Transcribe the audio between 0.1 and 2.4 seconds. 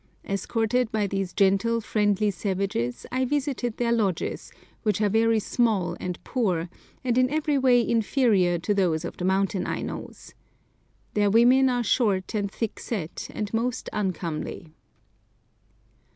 Escorted by these gentle, friendly